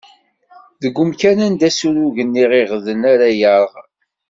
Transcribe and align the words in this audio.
Deg 0.81 0.95
umkan 1.03 1.39
anda 1.47 1.69
ssurugen 1.71 2.39
iɣiɣden 2.43 3.01
ara 3.13 3.27
yerɣ. 3.39 3.71